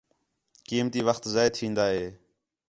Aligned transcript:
قیمتی 0.67 1.01
وخت 1.07 1.23
ضائع 1.33 1.51
تھین٘دا 1.55 1.85
ہے 1.95 2.07